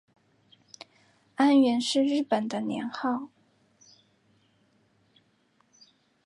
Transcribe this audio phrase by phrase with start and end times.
[1.35, 3.29] 安元是日本的年号。